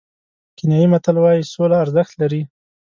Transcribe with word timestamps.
کینیايي 0.57 0.87
متل 0.93 1.15
وایي 1.19 1.41
سوله 1.53 1.75
ارزښت 1.83 2.13
لري. 2.21 2.41